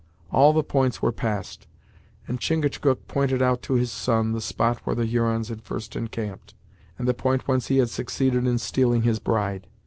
[0.31, 1.67] All the points were passed,
[2.27, 6.55] and Chingachgook pointed out to his son the spot where the Hurons had first encamped,
[6.97, 9.67] and the point whence he had succeeded in stealing his bride.